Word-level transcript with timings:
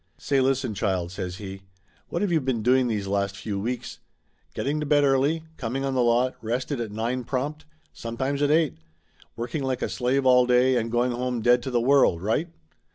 "Say 0.17 0.41
listen, 0.41 0.73
child!" 0.73 1.11
says 1.11 1.35
he. 1.35 1.61
"What 2.09 2.23
have 2.23 2.31
you 2.31 2.41
been 2.41 2.63
doing 2.63 2.87
these 2.87 3.05
last 3.05 3.37
few 3.37 3.59
weeks? 3.59 3.99
Getting 4.55 4.79
to 4.79 4.85
bed 4.87 5.03
early, 5.03 5.43
coming 5.57 5.85
on 5.85 5.93
the 5.93 6.01
lot, 6.01 6.33
rested, 6.41 6.81
at 6.81 6.89
nine 6.91 7.23
prompt. 7.23 7.65
Sometimes 7.93 8.41
at 8.41 8.49
eight. 8.49 8.77
Working 9.35 9.61
like 9.61 9.83
a 9.83 9.89
slave 9.89 10.25
all 10.25 10.47
day 10.47 10.75
and 10.75 10.89
going 10.91 11.11
home 11.11 11.43
dead 11.43 11.61
to 11.61 11.69
the 11.69 11.79
world. 11.79 12.23
Right 12.23 12.49